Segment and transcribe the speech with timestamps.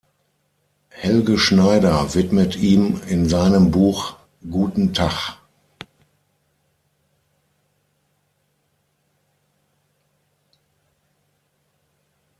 [0.89, 4.17] Helge Schneider widmet ihm in seinem Buch
[4.49, 5.37] "Guten Tach!